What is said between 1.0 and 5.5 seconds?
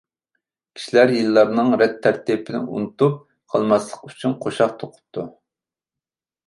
يىللارنىڭ رەت تەرتىپىنى ئۇنتۇپ قالماسلىق ئۈچۈن قوشاق توقۇپتۇ.